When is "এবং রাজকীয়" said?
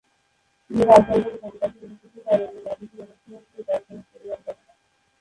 2.41-3.01